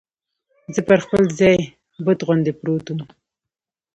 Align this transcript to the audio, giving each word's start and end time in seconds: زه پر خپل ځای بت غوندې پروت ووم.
زه 0.73 0.81
پر 0.87 0.99
خپل 1.05 1.23
ځای 1.39 1.55
بت 2.05 2.19
غوندې 2.25 2.51
پروت 2.59 2.85
ووم. 2.89 3.01